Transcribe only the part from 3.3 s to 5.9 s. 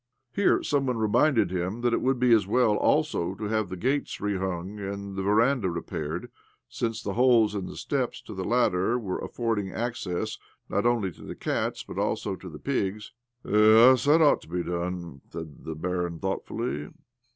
to have the gates rehung and the veranda